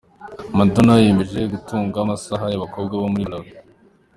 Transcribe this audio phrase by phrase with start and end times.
[0.57, 3.49] Madonna yemeye gutunga amahasa y'abakobwa bo muri Malawi.